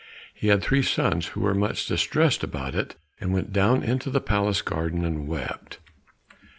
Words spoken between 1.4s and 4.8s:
were much distressed about it, and went down into the palace